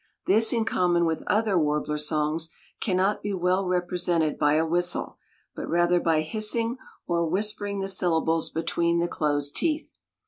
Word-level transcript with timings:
This, 0.25 0.51
in 0.51 0.65
common 0.65 1.05
with 1.05 1.21
other 1.27 1.59
warbler 1.59 1.99
songs, 1.99 2.49
cannot 2.81 3.21
be 3.21 3.35
well 3.35 3.67
represented 3.67 4.39
by 4.39 4.53
a 4.53 4.65
whistle, 4.65 5.19
but 5.55 5.69
rather 5.69 5.99
by 5.99 6.21
hissing 6.21 6.77
or 7.05 7.29
whispering 7.29 7.81
the 7.81 7.87
syllables 7.87 8.49
between 8.49 8.97
the 8.97 9.07
closed 9.07 9.55
teeth. 9.55 9.91